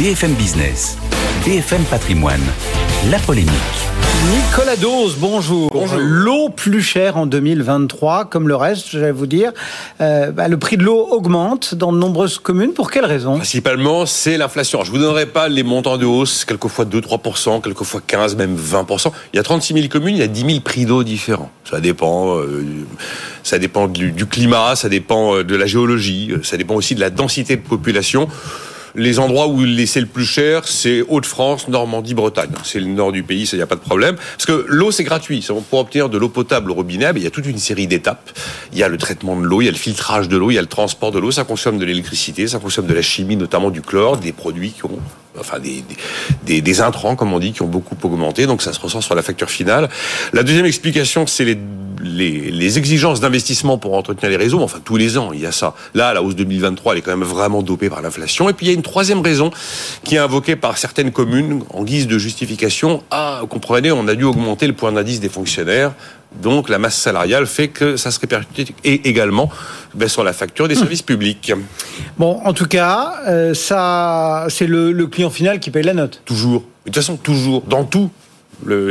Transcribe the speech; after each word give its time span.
BFM 0.00 0.32
Business, 0.32 0.96
BFM 1.44 1.82
Patrimoine, 1.82 2.40
la 3.10 3.18
polémique. 3.18 3.52
Nicolas 4.30 4.76
Dose, 4.76 5.16
bonjour. 5.18 5.70
L'eau 5.98 6.48
plus 6.48 6.80
chère 6.80 7.18
en 7.18 7.26
2023, 7.26 8.24
comme 8.24 8.48
le 8.48 8.56
reste, 8.56 8.88
je 8.88 8.98
vais 8.98 9.12
vous 9.12 9.26
dire. 9.26 9.52
Euh, 10.00 10.30
bah, 10.30 10.48
le 10.48 10.56
prix 10.58 10.78
de 10.78 10.84
l'eau 10.84 11.06
augmente 11.10 11.74
dans 11.74 11.92
de 11.92 11.98
nombreuses 11.98 12.38
communes. 12.38 12.72
Pour 12.72 12.90
quelles 12.90 13.04
raisons 13.04 13.36
Principalement, 13.36 14.06
c'est 14.06 14.38
l'inflation. 14.38 14.84
Je 14.84 14.90
vous 14.90 14.96
donnerai 14.96 15.26
pas 15.26 15.50
les 15.50 15.62
montants 15.62 15.98
de 15.98 16.06
hausse, 16.06 16.46
quelquefois 16.46 16.86
2-3%, 16.86 17.60
quelquefois 17.60 18.00
15, 18.06 18.36
même 18.36 18.56
20%. 18.56 19.12
Il 19.34 19.36
y 19.36 19.38
a 19.38 19.42
36 19.42 19.74
000 19.74 19.88
communes, 19.88 20.16
il 20.16 20.20
y 20.20 20.22
a 20.22 20.28
10 20.28 20.46
000 20.46 20.60
prix 20.60 20.86
d'eau 20.86 21.04
différents. 21.04 21.50
Ça 21.70 21.78
dépend, 21.78 22.38
euh, 22.38 22.64
ça 23.42 23.58
dépend 23.58 23.86
du, 23.86 24.12
du, 24.12 24.24
climat, 24.24 24.76
ça 24.76 24.88
dépend 24.88 25.36
euh, 25.36 25.44
de 25.44 25.56
la 25.56 25.66
géologie, 25.66 26.32
ça 26.42 26.56
dépend 26.56 26.76
aussi 26.76 26.94
de 26.94 27.00
la 27.00 27.10
densité 27.10 27.56
de 27.56 27.60
population. 27.60 28.28
Les 28.94 29.18
endroits 29.18 29.48
où 29.48 29.64
c'est 29.86 30.00
le 30.00 30.06
plus 30.06 30.24
cher, 30.24 30.66
c'est 30.66 31.02
Hauts-de-France, 31.02 31.68
Normandie, 31.68 32.14
Bretagne. 32.14 32.50
C'est 32.64 32.80
le 32.80 32.86
nord 32.86 33.12
du 33.12 33.22
pays, 33.22 33.46
ça 33.46 33.56
n'y 33.56 33.62
a 33.62 33.66
pas 33.66 33.76
de 33.76 33.80
problème. 33.80 34.16
Parce 34.16 34.46
que 34.46 34.64
l'eau, 34.68 34.90
c'est 34.90 35.04
gratuit. 35.04 35.46
Pour 35.70 35.80
obtenir 35.80 36.08
de 36.08 36.18
l'eau 36.18 36.28
potable 36.28 36.70
au 36.70 36.74
robinet, 36.74 37.10
il 37.16 37.22
y 37.22 37.26
a 37.26 37.30
toute 37.30 37.46
une 37.46 37.58
série 37.58 37.86
d'étapes. 37.86 38.30
Il 38.72 38.78
y 38.78 38.82
a 38.82 38.88
le 38.88 38.96
traitement 38.96 39.36
de 39.36 39.44
l'eau, 39.44 39.60
il 39.60 39.66
y 39.66 39.68
a 39.68 39.72
le 39.72 39.76
filtrage 39.76 40.28
de 40.28 40.36
l'eau, 40.36 40.50
il 40.50 40.54
y 40.54 40.58
a 40.58 40.62
le 40.62 40.66
transport 40.66 41.12
de 41.12 41.18
l'eau. 41.18 41.30
Ça 41.30 41.44
consomme 41.44 41.78
de 41.78 41.84
l'électricité, 41.84 42.48
ça 42.48 42.58
consomme 42.58 42.86
de 42.86 42.94
la 42.94 43.02
chimie, 43.02 43.36
notamment 43.36 43.70
du 43.70 43.82
chlore, 43.82 44.16
des 44.16 44.32
produits 44.32 44.72
qui 44.72 44.84
ont 44.84 44.98
enfin 45.38 45.58
des, 45.60 46.60
des, 46.60 46.80
intrants, 46.80 47.16
comme 47.16 47.32
on 47.32 47.38
dit, 47.38 47.52
qui 47.52 47.62
ont 47.62 47.68
beaucoup 47.68 47.96
augmenté. 48.02 48.46
Donc 48.46 48.62
ça 48.62 48.72
se 48.72 48.80
ressent 48.80 49.00
sur 49.00 49.14
la 49.14 49.22
facture 49.22 49.50
finale. 49.50 49.88
La 50.32 50.42
deuxième 50.42 50.66
explication, 50.66 51.26
c'est 51.26 51.44
les 51.44 51.58
les, 52.02 52.50
les, 52.50 52.78
exigences 52.78 53.20
d'investissement 53.20 53.78
pour 53.78 53.94
entretenir 53.94 54.30
les 54.30 54.36
réseaux, 54.36 54.60
enfin 54.60 54.80
tous 54.84 54.96
les 54.96 55.18
ans, 55.18 55.30
il 55.32 55.40
y 55.40 55.46
a 55.46 55.52
ça. 55.52 55.74
Là, 55.94 56.14
la 56.14 56.22
hausse 56.22 56.36
2023, 56.36 56.92
elle 56.92 56.98
est 56.98 57.02
quand 57.02 57.16
même 57.16 57.26
vraiment 57.26 57.62
dopée 57.62 57.90
par 57.90 58.02
l'inflation. 58.02 58.48
Et 58.48 58.52
puis 58.52 58.66
il 58.66 58.68
y 58.68 58.72
a 58.72 58.74
une 58.74 58.82
troisième 58.82 59.20
raison 59.20 59.50
qui 60.04 60.16
est 60.16 60.18
invoquée 60.18 60.56
par 60.56 60.78
certaines 60.78 61.12
communes 61.12 61.62
en 61.72 61.84
guise 61.84 62.06
de 62.06 62.18
justification. 62.18 63.02
Ah, 63.10 63.42
comprenez, 63.48 63.92
on 63.92 64.08
a 64.08 64.14
dû 64.14 64.24
augmenter 64.24 64.66
le 64.66 64.72
point 64.72 64.92
d'indice 64.92 65.20
des 65.20 65.28
fonctionnaires. 65.28 65.92
Donc 66.42 66.68
la 66.68 66.78
masse 66.78 66.96
salariale 66.96 67.46
fait 67.46 67.68
que 67.68 67.96
ça 67.96 68.10
se 68.12 68.20
répercute 68.20 68.72
également 68.84 69.50
ben, 69.94 70.08
sur 70.08 70.22
la 70.22 70.32
facture 70.32 70.68
des 70.68 70.76
services 70.76 71.02
publics. 71.02 71.52
Bon, 72.18 72.40
en 72.44 72.52
tout 72.52 72.66
cas, 72.66 73.14
euh, 73.26 73.52
ça, 73.52 74.46
c'est 74.48 74.68
le, 74.68 74.92
le 74.92 75.06
client 75.08 75.30
final 75.30 75.58
qui 75.58 75.70
paye 75.70 75.82
la 75.82 75.94
note. 75.94 76.22
Toujours. 76.24 76.60
De 76.60 76.90
toute 76.90 76.94
façon, 76.94 77.16
toujours. 77.16 77.62
Dans 77.62 77.84
tout 77.84 78.10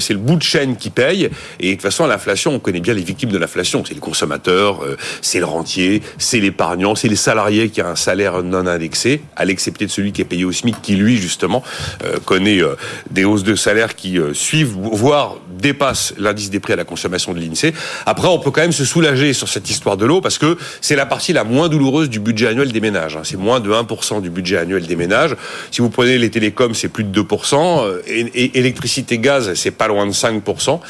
c'est 0.00 0.12
le 0.12 0.18
bout 0.18 0.36
de 0.36 0.42
chaîne 0.42 0.76
qui 0.76 0.90
paye. 0.90 1.30
Et 1.60 1.68
de 1.68 1.72
toute 1.72 1.82
façon, 1.82 2.06
l'inflation, 2.06 2.54
on 2.54 2.58
connaît 2.58 2.80
bien 2.80 2.94
les 2.94 3.02
victimes 3.02 3.30
de 3.30 3.38
l'inflation. 3.38 3.84
C'est 3.86 3.94
les 3.94 4.00
consommateurs, 4.00 4.82
euh, 4.84 4.96
c'est 5.22 5.38
le 5.38 5.44
rentier, 5.44 6.02
c'est 6.18 6.40
l'épargnant, 6.40 6.94
c'est 6.94 7.08
les 7.08 7.16
salariés 7.16 7.68
qui 7.70 7.80
a 7.80 7.88
un 7.88 7.96
salaire 7.96 8.42
non 8.42 8.66
indexé, 8.66 9.22
à 9.36 9.44
l'excepté 9.44 9.86
de 9.86 9.90
celui 9.90 10.12
qui 10.12 10.22
est 10.22 10.26
payé 10.26 10.44
au 10.44 10.52
SMIC, 10.52 10.80
qui 10.82 10.96
lui, 10.96 11.16
justement, 11.16 11.62
euh, 12.04 12.18
connaît 12.24 12.62
euh, 12.62 12.74
des 13.10 13.24
hausses 13.24 13.44
de 13.44 13.54
salaire 13.54 13.94
qui 13.94 14.18
suivent, 14.32 14.74
voire 14.78 15.36
dépassent 15.50 16.14
l'indice 16.18 16.50
des 16.50 16.60
prix 16.60 16.72
à 16.72 16.76
la 16.76 16.84
consommation 16.84 17.32
de 17.32 17.40
l'INSEE. 17.40 17.72
Après, 18.04 18.28
on 18.28 18.38
peut 18.38 18.50
quand 18.50 18.60
même 18.60 18.72
se 18.72 18.84
soulager 18.84 19.32
sur 19.32 19.48
cette 19.48 19.68
histoire 19.70 19.96
de 19.96 20.06
l'eau 20.06 20.20
parce 20.20 20.38
que 20.38 20.56
c'est 20.80 20.96
la 20.96 21.06
partie 21.06 21.32
la 21.32 21.44
moins 21.44 21.68
douloureuse 21.68 22.10
du 22.10 22.20
budget 22.20 22.48
annuel 22.48 22.72
des 22.72 22.80
ménages. 22.80 23.16
Hein. 23.16 23.22
C'est 23.24 23.36
moins 23.36 23.60
de 23.60 23.70
1% 23.70 24.20
du 24.20 24.30
budget 24.30 24.58
annuel 24.58 24.86
des 24.86 24.96
ménages. 24.96 25.36
Si 25.70 25.80
vous 25.80 25.90
prenez 25.90 26.18
les 26.18 26.30
télécoms, 26.30 26.74
c'est 26.74 26.88
plus 26.88 27.04
de 27.04 27.22
2%. 27.22 28.00
Et, 28.06 28.58
électricité, 28.58 29.18
gaz, 29.18 29.54
c'est 29.56 29.70
pas 29.70 29.88
loin 29.88 30.06
de 30.06 30.12
5%. 30.12 30.80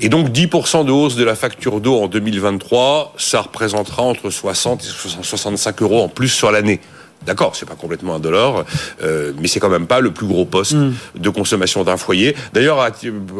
Et 0.00 0.08
donc 0.08 0.28
10% 0.30 0.84
de 0.84 0.90
hausse 0.90 1.16
de 1.16 1.24
la 1.24 1.34
facture 1.34 1.80
d'eau 1.80 2.00
en 2.00 2.08
2023, 2.08 3.14
ça 3.16 3.42
représentera 3.42 4.02
entre 4.02 4.30
60 4.30 4.82
et 4.82 5.22
65 5.22 5.82
euros 5.82 6.02
en 6.02 6.08
plus 6.08 6.28
sur 6.28 6.50
l'année. 6.50 6.80
D'accord, 7.26 7.56
c'est 7.56 7.66
pas 7.66 7.74
complètement 7.74 8.14
un 8.14 8.20
dollar, 8.20 8.64
euh, 9.02 9.32
mais 9.40 9.48
c'est 9.48 9.58
quand 9.58 9.68
même 9.68 9.86
pas 9.88 10.00
le 10.00 10.12
plus 10.12 10.26
gros 10.26 10.44
poste 10.44 10.74
hmm. 10.74 10.92
de 11.16 11.30
consommation 11.30 11.82
d'un 11.82 11.96
foyer. 11.96 12.36
D'ailleurs, 12.52 12.90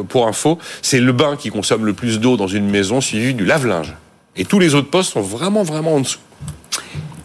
pour 0.09 0.27
info, 0.27 0.59
c'est 0.83 0.99
le 0.99 1.13
bain 1.13 1.37
qui 1.37 1.51
consomme 1.51 1.87
le 1.87 1.93
plus 1.93 2.19
d'eau 2.19 2.37
dans 2.37 2.49
une 2.49 2.69
maison, 2.69 3.01
suivi 3.01 3.35
du 3.35 3.45
lave-linge. 3.45 3.95
Et 4.37 4.45
tous 4.45 4.59
les 4.59 4.75
autres 4.75 4.91
postes 4.91 5.13
sont 5.13 5.21
vraiment, 5.21 5.63
vraiment 5.63 5.95
en 5.95 6.01
dessous. 6.01 6.19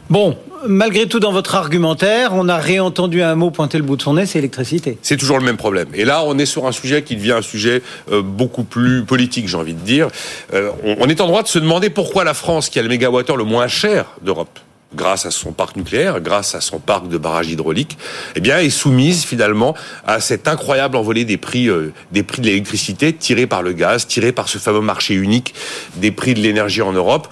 Bon, 0.10 0.38
malgré 0.68 1.08
tout, 1.08 1.20
dans 1.20 1.32
votre 1.32 1.56
argumentaire, 1.56 2.32
on 2.34 2.48
a 2.50 2.58
réentendu 2.58 3.22
un 3.22 3.36
mot 3.36 3.52
pointer 3.52 3.78
le 3.78 3.84
bout 3.84 3.96
de 3.96 4.02
son 4.02 4.16
nez, 4.16 4.26
c'est 4.26 4.40
l'électricité. 4.40 4.98
C'est 5.02 5.18
toujours 5.18 5.40
le 5.40 5.46
même 5.46 5.58
problème. 5.58 5.88
Et 5.94 6.06
là, 6.06 6.24
on 6.26 6.38
est 6.38 6.46
sur 6.46 6.66
un 6.66 6.72
sujet 6.72 7.04
qui 7.04 7.16
devient 7.16 7.34
un 7.34 7.42
sujet 7.42 7.82
euh, 8.12 8.22
beaucoup 8.22 8.64
plus 8.64 9.04
politique, 9.04 9.48
j'ai 9.48 9.58
envie 9.58 9.74
de 9.74 9.80
dire. 9.80 10.08
Euh, 10.54 10.72
on, 10.84 11.08
est 11.08 11.22
en 11.22 11.28
droit 11.28 11.44
de 11.44 11.48
se 11.48 11.60
demander 11.60 11.90
pourquoi 11.90 12.24
la 12.24 12.34
France, 12.34 12.70
qui 12.70 12.80
a 12.80 12.82
le 12.82 12.90
mégawattheure 12.90 13.38
le 13.38 13.44
moins 13.44 13.68
cher 13.68 14.06
d'Europe, 14.22 14.60
grâce 14.96 15.26
à 15.26 15.32
son 15.32 15.52
parc 15.52 15.76
nucléaire, 15.76 16.22
grâce 16.22 16.56
à 16.56 16.62
son 16.62 16.80
parc 16.80 17.08
de 17.08 17.18
barrages 17.18 17.50
hydrauliques, 17.50 17.98
eh 18.36 18.40
bien, 18.40 18.60
est 18.60 18.70
soumise 18.70 19.24
finalement 19.24 19.76
à 20.06 20.20
cette 20.20 20.48
incroyable 20.48 20.98
envolée 20.98 21.26
des 21.26 21.38
prix, 21.38 21.68
euh, 21.68 21.94
des 22.12 22.24
prix 22.24 22.42
de 22.42 22.48
l'électricité 22.48 23.14
tirés 23.14 23.48
par 23.48 23.64
le 23.64 23.74
gaz, 23.74 24.08
tirés 24.08 24.32
par 24.32 24.50
ce 24.50 24.58
fameux 24.58 24.82
marché 24.82 25.14
unique 25.14 25.54
des 25.96 26.12
prix 26.12 26.34
de 26.34 26.40
l'énergie 26.40 26.82
en 26.82 26.94
Europe. 26.94 27.28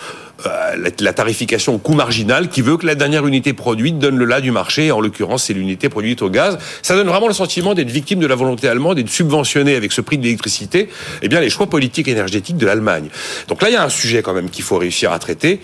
Euh, 0.45 0.89
la, 0.99 1.13
tarification 1.13 1.75
au 1.75 1.77
coût 1.77 1.93
marginal 1.93 2.49
qui 2.49 2.61
veut 2.61 2.77
que 2.77 2.85
la 2.85 2.95
dernière 2.95 3.27
unité 3.27 3.53
produite 3.53 3.99
donne 3.99 4.17
le 4.17 4.25
là 4.25 4.41
du 4.41 4.51
marché. 4.51 4.91
En 4.91 4.99
l'occurrence, 4.99 5.43
c'est 5.43 5.53
l'unité 5.53 5.89
produite 5.89 6.21
au 6.21 6.29
gaz. 6.29 6.57
Ça 6.81 6.95
donne 6.95 7.07
vraiment 7.07 7.27
le 7.27 7.33
sentiment 7.33 7.73
d'être 7.73 7.89
victime 7.89 8.19
de 8.19 8.27
la 8.27 8.35
volonté 8.35 8.67
allemande 8.67 8.97
et 8.97 9.03
de 9.03 9.09
subventionner 9.09 9.75
avec 9.75 9.91
ce 9.91 10.01
prix 10.01 10.17
de 10.17 10.23
l'électricité, 10.23 10.89
eh 11.21 11.27
bien, 11.27 11.41
les 11.41 11.49
choix 11.49 11.67
politiques 11.67 12.07
énergétiques 12.07 12.57
de 12.57 12.65
l'Allemagne. 12.65 13.09
Donc 13.49 13.61
là, 13.61 13.69
il 13.69 13.73
y 13.73 13.75
a 13.75 13.83
un 13.83 13.89
sujet 13.89 14.21
quand 14.21 14.33
même 14.33 14.49
qu'il 14.49 14.63
faut 14.63 14.77
réussir 14.77 15.11
à 15.11 15.19
traiter. 15.19 15.59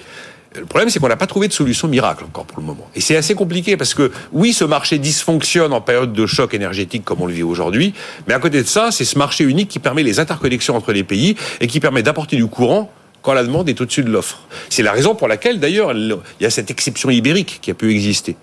Le 0.55 0.65
problème, 0.65 0.89
c'est 0.89 0.99
qu'on 0.99 1.07
n'a 1.07 1.17
pas 1.17 1.27
trouvé 1.27 1.47
de 1.47 1.53
solution 1.53 1.88
miracle 1.88 2.23
encore 2.23 2.45
pour 2.45 2.59
le 2.59 2.65
moment. 2.65 2.89
Et 2.95 3.01
c'est 3.01 3.15
assez 3.15 3.35
compliqué 3.35 3.77
parce 3.77 3.94
que 3.94 4.11
oui, 4.31 4.53
ce 4.53 4.63
marché 4.63 4.97
dysfonctionne 4.97 5.73
en 5.73 5.81
période 5.81 6.13
de 6.13 6.25
choc 6.25 6.53
énergétique 6.53 7.03
comme 7.03 7.21
on 7.21 7.25
le 7.25 7.33
vit 7.33 7.44
aujourd'hui, 7.44 7.94
mais 8.27 8.33
à 8.33 8.39
côté 8.39 8.61
de 8.61 8.67
ça, 8.67 8.91
c'est 8.91 9.05
ce 9.05 9.17
marché 9.17 9.44
unique 9.44 9.69
qui 9.69 9.79
permet 9.79 10.03
les 10.03 10.19
interconnexions 10.19 10.75
entre 10.75 10.94
les 10.94 11.03
pays 11.03 11.35
et 11.61 11.67
qui 11.67 11.79
permet 11.79 12.01
d'apporter 12.03 12.35
du 12.38 12.47
courant 12.47 12.91
quand 13.27 13.33
la 13.33 13.43
demande 13.43 13.67
est 13.67 13.81
au-dessus 13.81 14.05
de 14.05 14.09
l'offre. 14.09 14.39
C'est 14.69 14.83
la 14.83 14.93
raison 14.93 15.13
pour 15.13 15.27
laquelle, 15.27 15.59
d'ailleurs, 15.59 15.91
il 15.91 16.17
y 16.39 16.45
a 16.45 16.49
cette 16.49 16.71
exception 16.71 17.09
ibérique 17.09 17.59
qui 17.61 17.71
a 17.71 17.73
pu 17.73 17.91
exister. 17.91 18.38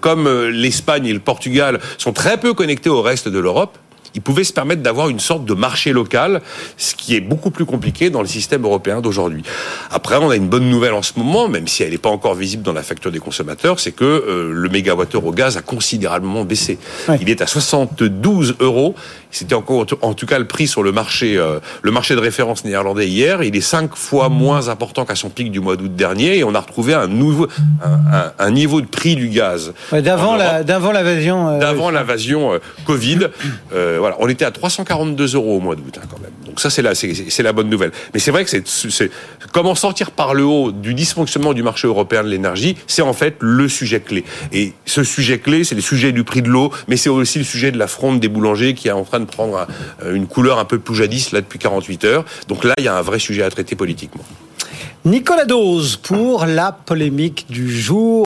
Comme 0.00 0.26
euh, 0.26 0.50
l'Espagne 0.50 1.06
et 1.06 1.12
le 1.12 1.20
Portugal 1.20 1.78
sont 1.98 2.12
très 2.12 2.36
peu 2.36 2.52
connectés 2.52 2.90
au 2.90 3.00
reste 3.00 3.28
de 3.28 3.38
l'Europe, 3.38 3.78
ils 4.14 4.22
pouvaient 4.22 4.44
se 4.44 4.52
permettre 4.52 4.82
d'avoir 4.82 5.08
une 5.08 5.20
sorte 5.20 5.44
de 5.44 5.54
marché 5.54 5.92
local, 5.92 6.40
ce 6.76 6.94
qui 6.94 7.16
est 7.16 7.20
beaucoup 7.20 7.50
plus 7.50 7.64
compliqué 7.64 8.10
dans 8.10 8.20
le 8.20 8.26
système 8.26 8.64
européen 8.64 9.00
d'aujourd'hui. 9.00 9.42
Après, 9.90 10.16
on 10.16 10.30
a 10.30 10.36
une 10.36 10.48
bonne 10.48 10.68
nouvelle 10.68 10.94
en 10.94 11.02
ce 11.02 11.12
moment, 11.16 11.48
même 11.48 11.66
si 11.68 11.82
elle 11.82 11.90
n'est 11.90 11.98
pas 11.98 12.10
encore 12.10 12.34
visible 12.34 12.62
dans 12.62 12.72
la 12.72 12.82
facture 12.82 13.10
des 13.10 13.18
consommateurs, 13.18 13.80
c'est 13.80 13.92
que 13.92 14.04
euh, 14.04 14.50
le 14.52 14.68
mégawattheure 14.68 15.24
au 15.24 15.32
gaz 15.32 15.56
a 15.56 15.62
considérablement 15.62 16.44
baissé. 16.44 16.78
Il 17.20 17.28
est 17.28 17.42
à 17.42 17.46
72 17.46 18.56
euros 18.60 18.94
c'était 19.34 19.54
encore, 19.54 19.84
en 20.02 20.14
tout 20.14 20.26
cas, 20.26 20.38
le 20.38 20.46
prix 20.46 20.68
sur 20.68 20.82
le 20.82 20.92
marché, 20.92 21.36
euh, 21.36 21.58
le 21.82 21.90
marché 21.90 22.14
de 22.14 22.20
référence 22.20 22.64
néerlandais 22.64 23.08
hier. 23.08 23.42
Il 23.42 23.56
est 23.56 23.60
cinq 23.60 23.96
fois 23.96 24.28
moins 24.28 24.68
important 24.68 25.04
qu'à 25.04 25.16
son 25.16 25.28
pic 25.28 25.50
du 25.50 25.58
mois 25.58 25.76
d'août 25.76 25.94
dernier, 25.94 26.38
et 26.38 26.44
on 26.44 26.54
a 26.54 26.60
retrouvé 26.60 26.94
un 26.94 27.08
nouveau, 27.08 27.48
un, 28.38 28.50
niveau 28.52 28.80
de 28.80 28.86
prix 28.86 29.16
du 29.16 29.28
gaz. 29.28 29.74
d'avant 29.90 30.36
la, 30.36 30.62
d'avant 30.62 30.92
l'invasion. 30.92 31.48
Euh, 31.48 31.58
d'avant 31.58 31.90
l'invasion 31.90 32.52
euh, 32.52 32.58
Covid. 32.86 33.28
On 34.18 34.28
était 34.28 34.44
à 34.44 34.50
342 34.50 35.34
euros 35.34 35.56
au 35.56 35.60
mois 35.60 35.76
d'août 35.76 35.98
hein, 35.98 36.06
quand 36.10 36.20
même. 36.20 36.32
Donc 36.46 36.60
ça, 36.60 36.70
c'est 36.70 36.82
la, 36.82 37.52
bonne 37.52 37.68
nouvelle. 37.68 37.92
Mais 38.12 38.20
c'est 38.20 38.30
vrai 38.30 38.44
que 38.44 38.50
c'est, 38.50 39.10
comment 39.52 39.74
sortir 39.74 40.10
par 40.10 40.34
le 40.34 40.44
haut 40.44 40.72
du 40.72 40.94
dysfonctionnement 40.94 41.52
du 41.52 41.62
marché 41.62 41.88
européen 41.88 42.22
de 42.22 42.28
l'énergie, 42.28 42.76
c'est 42.86 43.02
en 43.02 43.12
fait 43.12 43.36
le 43.40 43.68
sujet 43.68 44.00
clé. 44.00 44.24
Et 44.52 44.72
ce 44.86 45.04
sujet 45.04 45.38
clé, 45.38 45.64
c'est 45.64 45.74
le 45.74 45.80
sujet 45.80 46.12
du 46.12 46.24
prix 46.24 46.42
de 46.42 46.48
l'eau, 46.48 46.70
mais 46.88 46.96
c'est 46.96 47.08
aussi 47.08 47.38
le 47.38 47.44
sujet 47.44 47.72
de 47.72 47.78
la 47.78 47.86
fronde 47.86 48.20
des 48.20 48.28
boulangers 48.28 48.74
qui 48.74 48.88
est 48.88 48.92
en 48.92 49.04
train 49.04 49.20
de 49.20 49.24
prendre 49.24 49.66
une 50.08 50.26
couleur 50.26 50.58
un 50.58 50.64
peu 50.64 50.78
plus 50.78 50.94
jadis 50.94 51.32
là 51.32 51.40
depuis 51.40 51.58
48 51.58 52.04
heures. 52.04 52.24
Donc 52.48 52.64
là, 52.64 52.74
il 52.78 52.84
y 52.84 52.88
a 52.88 52.96
un 52.96 53.02
vrai 53.02 53.18
sujet 53.18 53.42
à 53.42 53.50
traiter 53.50 53.74
politiquement. 53.74 54.24
Nicolas 55.06 55.44
Dose 55.44 55.96
pour 55.96 56.46
la 56.46 56.72
polémique 56.72 57.44
du 57.50 57.70
jour. 57.70 58.14